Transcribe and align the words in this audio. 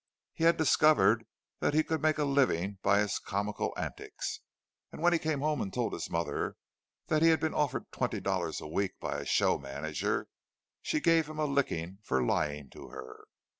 He 0.33 0.45
had 0.45 0.57
discovered 0.57 1.27
that 1.59 1.75
he 1.75 1.83
could 1.83 2.01
make 2.01 2.17
a 2.17 2.23
living 2.23 2.79
by 2.81 3.01
his 3.01 3.19
comical 3.19 3.71
antics; 3.77 4.39
but 4.89 4.99
when 4.99 5.13
he 5.13 5.19
came 5.19 5.41
home 5.41 5.61
and 5.61 5.71
told 5.71 5.93
his 5.93 6.09
mother 6.09 6.55
that 7.05 7.21
he 7.21 7.27
had 7.29 7.39
been 7.39 7.53
offered 7.53 7.91
twenty 7.91 8.19
dollars 8.19 8.59
a 8.59 8.67
week 8.67 8.99
by 8.99 9.19
a 9.19 9.25
show 9.25 9.59
manager, 9.59 10.25
she 10.81 10.99
gave 11.01 11.29
him 11.29 11.37
a 11.37 11.45
licking 11.45 11.99
for 12.01 12.23
lying 12.25 12.71
to 12.71 12.87
her. 12.87 13.25